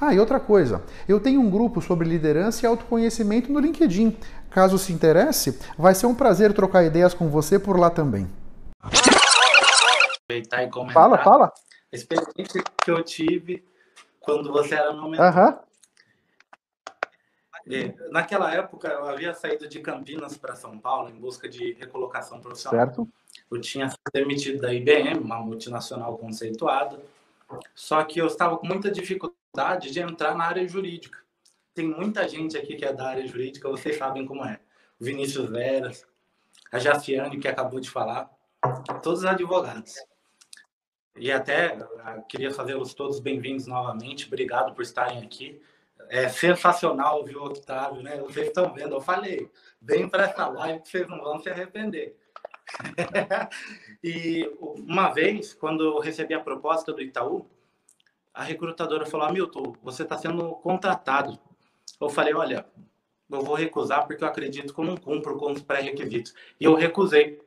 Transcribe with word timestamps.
Ah, 0.00 0.14
e 0.14 0.18
outra 0.18 0.40
coisa, 0.40 0.82
eu 1.06 1.20
tenho 1.20 1.42
um 1.42 1.50
grupo 1.50 1.82
sobre 1.82 2.08
liderança 2.08 2.64
e 2.64 2.66
autoconhecimento 2.66 3.52
no 3.52 3.60
LinkedIn. 3.60 4.16
Caso 4.50 4.78
se 4.78 4.94
interesse, 4.94 5.60
vai 5.76 5.94
ser 5.94 6.06
um 6.06 6.14
prazer 6.14 6.54
trocar 6.54 6.84
ideias 6.84 7.12
com 7.12 7.28
você 7.28 7.58
por 7.58 7.78
lá 7.78 7.90
também. 7.90 8.26
Aproveitar 8.80 10.62
e 10.64 10.70
comentar 10.70 10.94
Fala, 10.94 11.18
fala. 11.18 11.52
a 11.92 11.96
experiência 11.96 12.62
que 12.82 12.90
eu 12.90 13.04
tive 13.04 13.62
quando 14.20 14.50
você 14.50 14.74
era 14.74 14.92
meu 14.94 15.08
mentor. 15.08 15.26
Aham. 15.26 15.58
E, 17.66 17.94
Naquela 18.10 18.52
época, 18.54 18.88
eu 18.88 19.06
havia 19.06 19.34
saído 19.34 19.68
de 19.68 19.80
Campinas 19.80 20.34
para 20.36 20.56
São 20.56 20.78
Paulo 20.78 21.10
em 21.10 21.20
busca 21.20 21.46
de 21.46 21.74
recolocação 21.74 22.40
profissional. 22.40 22.86
Certo? 22.86 23.08
Eu 23.50 23.60
tinha 23.60 23.88
sido 23.88 24.00
demitido 24.14 24.62
da 24.62 24.72
IBM, 24.72 25.18
uma 25.18 25.38
multinacional 25.38 26.16
conceituada, 26.16 26.98
só 27.74 28.02
que 28.02 28.18
eu 28.18 28.26
estava 28.26 28.56
com 28.56 28.66
muita 28.66 28.90
dificuldade 28.90 29.39
de 29.80 30.00
entrar 30.00 30.36
na 30.36 30.44
área 30.44 30.66
jurídica. 30.66 31.18
Tem 31.74 31.86
muita 31.86 32.28
gente 32.28 32.56
aqui 32.56 32.76
que 32.76 32.84
é 32.84 32.92
da 32.92 33.08
área 33.08 33.26
jurídica, 33.26 33.68
vocês 33.68 33.96
sabem 33.96 34.24
como 34.24 34.44
é. 34.44 34.60
O 35.00 35.04
Vinícius 35.04 35.48
Veras, 35.50 36.06
a 36.70 36.78
Jaciane, 36.78 37.38
que 37.38 37.48
acabou 37.48 37.80
de 37.80 37.90
falar, 37.90 38.30
todos 39.02 39.20
os 39.20 39.24
advogados. 39.24 39.94
E 41.16 41.32
até 41.32 41.76
ah, 42.04 42.22
queria 42.28 42.52
fazê-los 42.52 42.94
todos 42.94 43.18
bem-vindos 43.18 43.66
novamente. 43.66 44.26
Obrigado 44.26 44.72
por 44.72 44.82
estarem 44.82 45.18
aqui. 45.18 45.60
É 46.08 46.28
sensacional 46.28 47.18
ouvir 47.18 47.36
o 47.36 47.44
Octávio, 47.44 48.02
né? 48.02 48.18
Vocês 48.18 48.48
estão 48.48 48.72
vendo, 48.72 48.94
eu 48.94 49.00
falei, 49.00 49.50
vem 49.82 50.08
para 50.08 50.24
essa 50.24 50.46
live 50.46 50.80
que 50.80 50.88
vocês 50.88 51.08
não 51.08 51.20
vão 51.20 51.40
se 51.40 51.48
arrepender. 51.48 52.16
e 54.02 54.48
uma 54.60 55.10
vez, 55.10 55.52
quando 55.52 55.84
eu 55.84 55.98
recebi 55.98 56.34
a 56.34 56.40
proposta 56.40 56.92
do 56.92 57.02
Itaú, 57.02 57.48
a 58.34 58.42
recrutadora 58.42 59.06
falou: 59.06 59.26
Hamilton, 59.26 59.74
você 59.82 60.02
está 60.02 60.16
sendo 60.16 60.50
contratado. 60.56 61.38
Eu 62.00 62.08
falei: 62.08 62.34
olha, 62.34 62.66
eu 63.30 63.42
vou 63.42 63.54
recusar 63.54 64.06
porque 64.06 64.24
eu 64.24 64.28
acredito 64.28 64.74
que 64.74 64.80
eu 64.80 64.84
não 64.84 64.96
cumpro 64.96 65.36
com 65.36 65.52
os 65.52 65.62
pré-requisitos. 65.62 66.34
E 66.58 66.64
eu 66.64 66.74
recusei. 66.74 67.40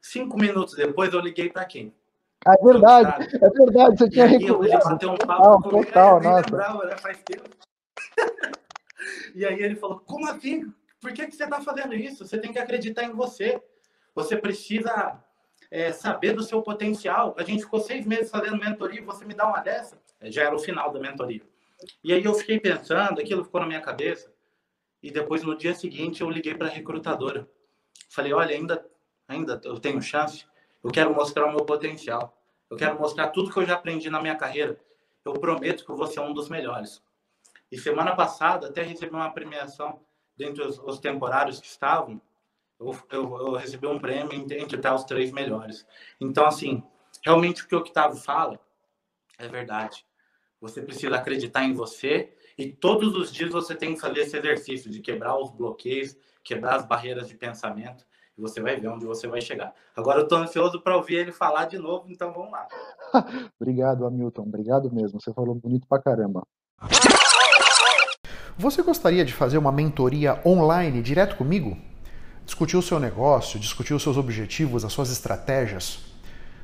Cinco 0.00 0.38
minutos 0.38 0.74
depois, 0.74 1.12
eu 1.12 1.20
liguei 1.20 1.50
para 1.50 1.64
quem? 1.64 1.92
É 2.46 2.64
verdade, 2.64 3.34
é 3.34 3.50
verdade, 3.50 3.98
você 3.98 4.08
tinha 4.08 4.26
ele 4.26 4.46
recusado. 4.46 4.84
bateu 4.84 5.10
um 5.10 5.16
Total, 5.16 5.42
papo 5.42 5.62
comigo, 5.68 5.86
total, 5.86 6.16
eu 6.16 6.20
nem 6.20 6.30
nossa. 6.30 6.44
lembrava, 6.50 6.84
né? 6.84 6.96
Faz 6.98 7.18
tempo. 7.24 7.50
e 9.34 9.44
aí 9.44 9.60
ele 9.60 9.74
falou, 9.74 9.98
como 10.00 10.28
assim? 10.28 10.72
Por 11.00 11.12
que, 11.12 11.26
que 11.26 11.34
você 11.34 11.44
está 11.44 11.60
fazendo 11.60 11.94
isso? 11.94 12.24
Você 12.24 12.38
tem 12.38 12.52
que 12.52 12.58
acreditar 12.58 13.02
em 13.02 13.12
você. 13.12 13.60
Você 14.14 14.36
precisa 14.36 15.20
é, 15.70 15.92
saber 15.92 16.32
do 16.32 16.42
seu 16.42 16.62
potencial. 16.62 17.34
A 17.38 17.42
gente 17.42 17.64
ficou 17.64 17.80
seis 17.80 18.06
meses 18.06 18.30
fazendo 18.30 18.58
mentoria 18.58 19.02
você 19.02 19.24
me 19.24 19.34
dá 19.34 19.46
uma 19.46 19.60
dessa. 19.60 20.00
Já 20.22 20.44
era 20.44 20.54
o 20.54 20.58
final 20.58 20.92
da 20.92 21.00
mentoria. 21.00 21.42
E 22.02 22.12
aí 22.12 22.24
eu 22.24 22.34
fiquei 22.34 22.58
pensando, 22.58 23.20
aquilo 23.20 23.44
ficou 23.44 23.60
na 23.60 23.66
minha 23.66 23.80
cabeça. 23.80 24.32
E 25.02 25.10
depois, 25.10 25.42
no 25.42 25.56
dia 25.56 25.74
seguinte, 25.74 26.22
eu 26.22 26.30
liguei 26.30 26.54
para 26.54 26.66
a 26.66 26.70
recrutadora. 26.70 27.48
Falei, 28.08 28.32
olha, 28.32 28.54
ainda, 28.54 28.84
ainda 29.28 29.60
eu 29.64 29.78
tenho 29.78 30.00
chance. 30.00 30.46
Eu 30.82 30.90
quero 30.90 31.14
mostrar 31.14 31.46
o 31.46 31.50
meu 31.50 31.64
potencial. 31.64 32.36
Eu 32.70 32.76
quero 32.76 32.98
mostrar 32.98 33.28
tudo 33.28 33.52
que 33.52 33.58
eu 33.58 33.66
já 33.66 33.74
aprendi 33.74 34.10
na 34.10 34.20
minha 34.20 34.36
carreira. 34.36 34.78
Eu 35.24 35.34
prometo 35.34 35.84
que 35.84 35.92
vou 35.92 36.06
ser 36.06 36.20
um 36.20 36.32
dos 36.32 36.48
melhores. 36.48 37.02
E 37.70 37.78
semana 37.78 38.14
passada, 38.14 38.68
até 38.68 38.82
recebi 38.82 39.14
uma 39.14 39.30
premiação 39.30 40.00
dentre 40.36 40.62
os, 40.62 40.78
os 40.78 40.98
temporários 40.98 41.60
que 41.60 41.66
estavam. 41.66 42.20
Eu, 42.78 42.96
eu, 43.10 43.36
eu 43.38 43.52
recebi 43.54 43.86
um 43.86 43.98
prêmio 43.98 44.32
entre 44.34 44.76
estar 44.76 44.94
os 44.94 45.04
três 45.04 45.32
melhores. 45.32 45.86
Então, 46.20 46.46
assim, 46.46 46.82
realmente 47.24 47.62
o 47.62 47.68
que 47.68 47.74
o 47.74 47.78
Octavio 47.78 48.18
fala 48.18 48.60
é 49.38 49.48
verdade. 49.48 50.04
Você 50.60 50.82
precisa 50.82 51.16
acreditar 51.16 51.64
em 51.64 51.72
você 51.72 52.32
e 52.58 52.72
todos 52.72 53.14
os 53.14 53.32
dias 53.32 53.50
você 53.50 53.74
tem 53.74 53.94
que 53.94 54.00
fazer 54.00 54.20
esse 54.20 54.36
exercício 54.36 54.90
de 54.90 55.00
quebrar 55.00 55.38
os 55.38 55.50
bloqueios, 55.50 56.16
quebrar 56.42 56.76
as 56.76 56.86
barreiras 56.86 57.28
de 57.28 57.34
pensamento 57.34 58.04
e 58.36 58.40
você 58.40 58.60
vai 58.60 58.76
ver 58.76 58.88
onde 58.88 59.06
você 59.06 59.26
vai 59.26 59.40
chegar. 59.40 59.74
Agora 59.94 60.20
eu 60.20 60.24
estou 60.24 60.38
ansioso 60.38 60.80
para 60.80 60.96
ouvir 60.96 61.16
ele 61.16 61.32
falar 61.32 61.66
de 61.66 61.78
novo, 61.78 62.06
então 62.08 62.32
vamos 62.32 62.52
lá. 62.52 62.66
Obrigado, 63.60 64.06
Hamilton. 64.06 64.42
Obrigado 64.42 64.92
mesmo. 64.92 65.20
Você 65.20 65.32
falou 65.32 65.54
bonito 65.54 65.86
pra 65.86 66.00
caramba. 66.00 66.42
Você 68.58 68.82
gostaria 68.82 69.24
de 69.24 69.32
fazer 69.32 69.58
uma 69.58 69.72
mentoria 69.72 70.40
online 70.46 71.02
direto 71.02 71.36
comigo? 71.36 71.76
Discutir 72.46 72.76
o 72.76 72.82
seu 72.82 73.00
negócio, 73.00 73.58
discutir 73.58 73.92
os 73.92 74.04
seus 74.04 74.16
objetivos, 74.16 74.84
as 74.84 74.92
suas 74.92 75.10
estratégias? 75.10 75.98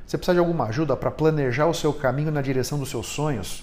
Você 0.07 0.17
precisa 0.17 0.33
de 0.33 0.39
alguma 0.39 0.67
ajuda 0.67 0.95
para 0.95 1.11
planejar 1.11 1.67
o 1.67 1.73
seu 1.73 1.91
caminho 1.91 2.31
na 2.31 2.41
direção 2.41 2.79
dos 2.79 2.89
seus 2.89 3.05
sonhos? 3.05 3.61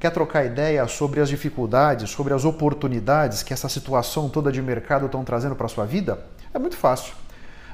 Quer 0.00 0.10
trocar 0.10 0.44
ideia 0.44 0.86
sobre 0.88 1.20
as 1.20 1.28
dificuldades, 1.28 2.10
sobre 2.10 2.34
as 2.34 2.44
oportunidades 2.44 3.44
que 3.44 3.52
essa 3.52 3.68
situação 3.68 4.28
toda 4.28 4.50
de 4.50 4.60
mercado 4.60 5.06
estão 5.06 5.22
trazendo 5.22 5.54
para 5.54 5.66
a 5.66 5.68
sua 5.68 5.86
vida? 5.86 6.18
É 6.52 6.58
muito 6.58 6.76
fácil. 6.76 7.14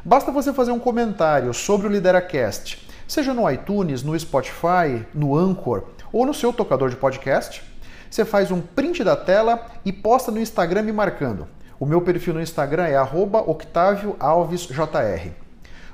Basta 0.05 0.31
você 0.31 0.53
fazer 0.53 0.71
um 0.71 0.79
comentário 0.79 1.55
sobre 1.55 1.87
o 1.87 1.91
Lideracast, 1.91 2.87
seja 3.09 3.33
no 3.33 3.51
iTunes, 3.51 4.03
no 4.03 4.19
Spotify, 4.21 5.07
no 5.15 5.35
Anchor 5.35 5.85
ou 6.13 6.27
no 6.27 6.35
seu 6.35 6.53
tocador 6.53 6.91
de 6.91 6.97
podcast. 6.97 7.63
Você 8.11 8.27
faz 8.27 8.51
um 8.51 8.61
print 8.61 9.03
da 9.03 9.17
tela 9.17 9.67
e 9.83 9.91
posta 9.91 10.31
no 10.31 10.39
Instagram 10.39 10.83
me 10.83 10.93
marcando. 10.93 11.49
O 11.83 11.85
meu 11.85 12.01
perfil 12.01 12.35
no 12.35 12.41
Instagram 12.41 12.85
é 12.85 13.03
@octavioalvesjr. 13.03 15.33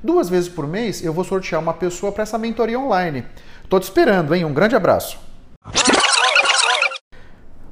Duas 0.04 0.28
vezes 0.28 0.46
por 0.46 0.66
mês 0.66 1.02
eu 1.02 1.14
vou 1.14 1.24
sortear 1.24 1.62
uma 1.62 1.72
pessoa 1.72 2.12
para 2.12 2.24
essa 2.24 2.36
mentoria 2.36 2.78
online. 2.78 3.24
Tô 3.70 3.80
te 3.80 3.84
esperando, 3.84 4.34
hein? 4.34 4.44
Um 4.44 4.52
grande 4.52 4.76
abraço. 4.76 5.18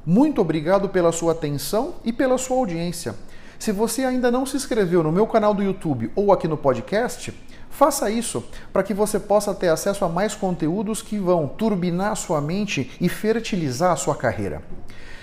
Muito 0.03 0.41
obrigado 0.41 0.89
pela 0.89 1.11
sua 1.11 1.33
atenção 1.33 1.97
e 2.03 2.11
pela 2.11 2.39
sua 2.39 2.57
audiência. 2.57 3.13
Se 3.59 3.71
você 3.71 4.03
ainda 4.03 4.31
não 4.31 4.47
se 4.47 4.57
inscreveu 4.57 5.03
no 5.03 5.11
meu 5.11 5.27
canal 5.27 5.53
do 5.53 5.61
YouTube 5.61 6.11
ou 6.15 6.33
aqui 6.33 6.47
no 6.47 6.57
podcast, 6.57 7.31
faça 7.69 8.09
isso 8.09 8.43
para 8.73 8.81
que 8.81 8.95
você 8.95 9.19
possa 9.19 9.53
ter 9.53 9.69
acesso 9.69 10.03
a 10.03 10.09
mais 10.09 10.33
conteúdos 10.33 11.03
que 11.03 11.19
vão 11.19 11.47
turbinar 11.47 12.15
sua 12.15 12.41
mente 12.41 12.89
e 12.99 13.07
fertilizar 13.09 13.91
a 13.91 13.95
sua 13.95 14.15
carreira. 14.15 14.63